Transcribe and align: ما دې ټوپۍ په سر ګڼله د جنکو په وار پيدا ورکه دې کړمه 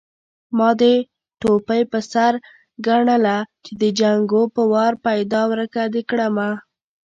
ما 0.57 0.69
دې 0.81 0.95
ټوپۍ 1.39 1.81
په 1.91 1.99
سر 2.11 2.33
ګڼله 2.85 3.37
د 3.79 3.81
جنکو 3.99 4.41
په 4.55 4.61
وار 4.71 4.93
پيدا 5.05 5.41
ورکه 5.51 5.83
دې 5.93 6.01
کړمه 6.09 6.49